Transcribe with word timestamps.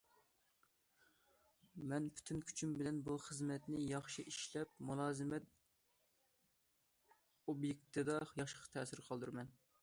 مەن 1.91 2.07
پۈتۈن 2.19 2.39
كۈچۈم 2.51 2.71
بىلەن 2.79 2.97
بۇ 3.09 3.17
خىزمەتنى 3.25 3.81
ياخشى 3.89 4.25
ئىشلەپ، 4.33 4.73
مۇلازىمەت 4.91 5.53
ئوبيېكتىدا 7.53 8.17
ياخشى 8.43 8.67
تەسىر 8.79 9.05
قالدۇرىمەن. 9.11 9.55